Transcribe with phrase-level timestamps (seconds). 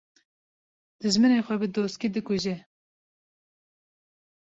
[1.01, 2.55] Dijminê xwe bi doskî dikuje